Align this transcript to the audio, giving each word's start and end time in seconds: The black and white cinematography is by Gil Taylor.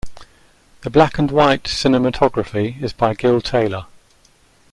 The 0.81 0.89
black 0.89 1.19
and 1.19 1.29
white 1.29 1.65
cinematography 1.65 2.81
is 2.81 2.91
by 2.91 3.13
Gil 3.13 3.39
Taylor. 3.39 3.85